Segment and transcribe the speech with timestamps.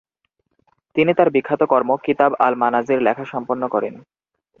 [0.95, 3.93] তিনি তার বিখ্যাত কর্ম, "কিতাব আল মানাযির" লেখা সম্পন্ন করেন।